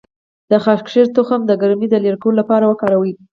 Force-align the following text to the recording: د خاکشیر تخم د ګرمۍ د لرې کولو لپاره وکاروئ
د 0.51 0.53
خاکشیر 0.63 1.07
تخم 1.15 1.41
د 1.47 1.51
ګرمۍ 1.61 1.87
د 1.91 1.95
لرې 2.03 2.19
کولو 2.21 2.37
لپاره 2.41 2.65
وکاروئ 2.67 3.13